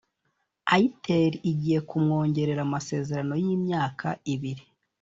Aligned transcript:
airtel 0.75 1.33
igiye 1.51 1.79
kumwongerera 1.89 2.61
amasezerano 2.67 3.33
y’imyaka 3.43 4.07
ibiri 4.33 4.63